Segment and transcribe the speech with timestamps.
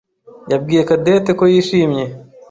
[0.51, 2.03] yabwiye Cadette ko yishimye.